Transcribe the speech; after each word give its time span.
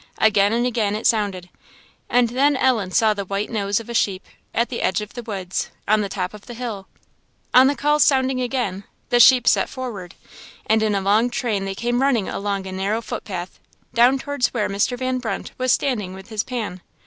Again 0.17 0.51
and 0.51 0.65
again 0.65 0.95
it 0.95 1.05
sounded; 1.05 1.47
and 2.09 2.29
then 2.29 2.55
Ellen 2.57 2.89
saw 2.89 3.13
the 3.13 3.23
white 3.23 3.51
nose 3.51 3.79
of 3.79 3.87
a 3.87 3.93
sheep, 3.93 4.25
at 4.51 4.69
the 4.69 4.81
edge 4.81 4.99
of 4.99 5.13
the 5.13 5.21
woods, 5.21 5.69
on 5.87 6.01
the 6.01 6.09
top 6.09 6.33
of 6.33 6.47
the 6.47 6.55
hill. 6.55 6.87
On 7.53 7.67
the 7.67 7.75
call's 7.75 8.03
sounding 8.03 8.41
again, 8.41 8.83
the 9.09 9.19
sheep 9.19 9.47
set 9.47 9.69
forward, 9.69 10.15
and 10.65 10.81
in 10.81 10.95
a 10.95 11.01
long 11.01 11.29
train 11.29 11.65
they 11.65 11.75
came 11.75 12.01
running 12.01 12.27
along 12.27 12.65
a 12.65 12.71
narrow 12.71 12.99
footpath, 13.03 13.59
down 13.93 14.17
towards 14.17 14.47
where 14.55 14.67
Mr. 14.67 14.97
Van 14.97 15.19
Brunt 15.19 15.51
was 15.59 15.71
standing 15.71 16.15
with 16.15 16.29
his 16.29 16.41
pan. 16.43 16.81